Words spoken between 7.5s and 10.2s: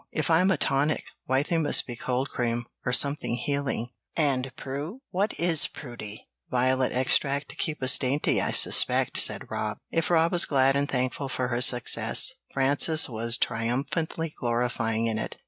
keep us dainty, I suspect," said Rob. If